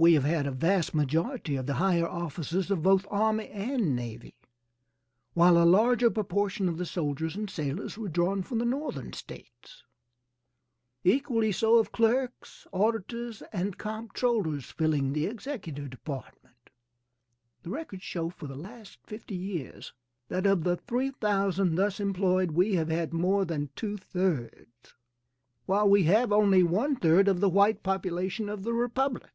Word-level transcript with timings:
We 0.00 0.14
have 0.14 0.22
had 0.22 0.46
a 0.46 0.52
vast 0.52 0.94
majority 0.94 1.56
of 1.56 1.66
the 1.66 1.74
higher 1.82 2.06
officers 2.06 2.70
of 2.70 2.84
both 2.84 3.04
army 3.10 3.48
and 3.48 3.96
navy, 3.96 4.36
while 5.34 5.60
a 5.60 5.66
larger 5.66 6.08
proportion 6.08 6.68
of 6.68 6.78
the 6.78 6.86
soldiers 6.86 7.34
and 7.34 7.50
sailors 7.50 7.98
were 7.98 8.08
drawn 8.08 8.44
from 8.44 8.60
the 8.60 8.64
Northern 8.64 9.12
States. 9.12 9.82
Equally 11.02 11.50
so 11.50 11.78
of 11.78 11.90
clerks, 11.90 12.64
auditors, 12.72 13.42
and 13.52 13.76
comptrollers, 13.76 14.70
filling 14.70 15.14
the 15.14 15.26
executive 15.26 15.90
department; 15.90 16.70
the 17.64 17.70
records 17.70 18.04
show 18.04 18.30
for 18.30 18.46
the 18.46 18.54
last 18.54 19.00
50 19.04 19.34
years 19.34 19.92
that 20.28 20.46
of 20.46 20.62
the 20.62 20.76
3,000 20.76 21.74
thus 21.74 21.98
employed 21.98 22.52
we 22.52 22.76
have 22.76 22.88
had 22.88 23.12
more 23.12 23.44
than 23.44 23.70
two 23.74 23.96
thirds, 23.96 24.94
while 25.66 25.88
we 25.88 26.04
have 26.04 26.30
only 26.32 26.62
one 26.62 26.94
third 26.94 27.26
of 27.26 27.40
the 27.40 27.50
white 27.50 27.82
population 27.82 28.48
of 28.48 28.62
the 28.62 28.72
Republic. 28.72 29.32